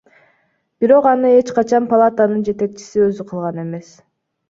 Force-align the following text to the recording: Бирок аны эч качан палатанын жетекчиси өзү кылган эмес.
Бирок 0.79 1.09
аны 1.11 1.35
эч 1.41 1.53
качан 1.59 1.87
палатанын 1.93 2.43
жетекчиси 2.51 3.07
өзү 3.11 3.31
кылган 3.33 3.67
эмес. 3.69 3.97